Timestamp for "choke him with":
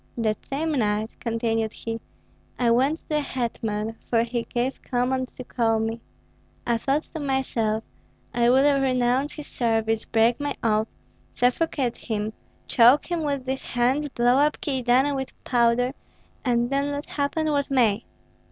12.65-13.45